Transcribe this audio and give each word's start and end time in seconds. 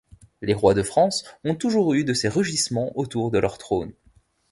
Les 0.41 0.55
rois 0.55 0.73
de 0.73 0.81
France 0.81 1.23
ont 1.43 1.53
toujours 1.53 1.93
eu 1.93 2.03
de 2.03 2.15
ces 2.15 2.27
rugissements 2.27 2.91
autour 2.97 3.29
de 3.29 3.37
leur 3.37 3.59
trône. 3.59 3.93